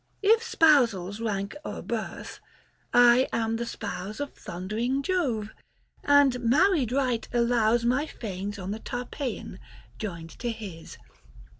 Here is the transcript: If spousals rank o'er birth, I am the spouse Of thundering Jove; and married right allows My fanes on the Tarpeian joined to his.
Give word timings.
If 0.23 0.41
spousals 0.41 1.19
rank 1.23 1.55
o'er 1.63 1.83
birth, 1.83 2.39
I 2.91 3.27
am 3.31 3.57
the 3.57 3.67
spouse 3.67 4.19
Of 4.19 4.33
thundering 4.33 5.03
Jove; 5.03 5.51
and 6.03 6.39
married 6.39 6.91
right 6.91 7.29
allows 7.31 7.85
My 7.85 8.07
fanes 8.07 8.57
on 8.57 8.71
the 8.71 8.79
Tarpeian 8.79 9.59
joined 9.99 10.31
to 10.39 10.49
his. 10.49 10.97